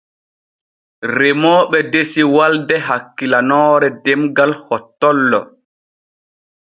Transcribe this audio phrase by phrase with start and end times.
[1.15, 5.39] Remooɓe desi walde hakkilanoore demgal hottollo.